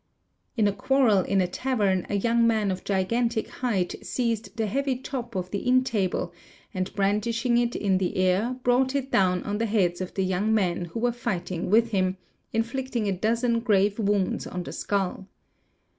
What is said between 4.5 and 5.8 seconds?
the heavy top of the